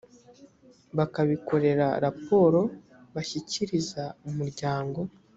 bakabikorera 0.97 1.87
raporo 2.05 2.61
bashyikiriza 3.13 4.03
umuryango 4.29 4.99